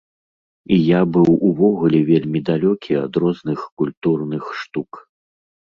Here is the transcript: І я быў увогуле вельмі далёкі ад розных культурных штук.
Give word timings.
І 0.75 0.77
я 0.83 1.01
быў 1.17 1.29
увогуле 1.49 1.99
вельмі 2.09 2.39
далёкі 2.49 2.91
ад 3.05 3.13
розных 3.27 3.59
культурных 3.83 4.43
штук. 4.65 4.91